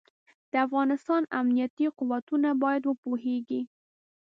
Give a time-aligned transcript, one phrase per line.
[0.51, 3.61] د افغانستان امنيتي قوتونه بايد وپوهېږي.